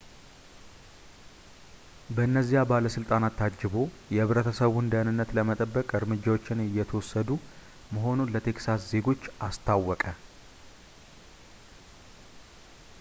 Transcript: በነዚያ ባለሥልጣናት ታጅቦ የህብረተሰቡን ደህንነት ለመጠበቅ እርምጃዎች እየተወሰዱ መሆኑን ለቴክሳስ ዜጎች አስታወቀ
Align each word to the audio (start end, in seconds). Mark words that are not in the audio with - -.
በነዚያ 2.17 2.59
ባለሥልጣናት 2.71 3.33
ታጅቦ 3.39 3.73
የህብረተሰቡን 4.15 4.89
ደህንነት 4.93 5.35
ለመጠበቅ 5.39 5.87
እርምጃዎች 5.99 6.47
እየተወሰዱ 6.65 7.29
መሆኑን 7.97 8.33
ለቴክሳስ 8.37 8.89
ዜጎች 8.95 9.21
አስታወቀ 9.49 10.03